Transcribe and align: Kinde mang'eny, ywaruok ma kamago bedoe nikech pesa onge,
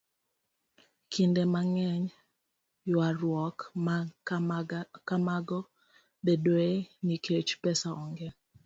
Kinde 1.11 1.41
mang'eny, 1.53 2.05
ywaruok 2.89 3.57
ma 3.85 3.97
kamago 5.07 5.59
bedoe 6.25 6.71
nikech 7.05 7.51
pesa 7.63 7.87
onge, 8.03 8.27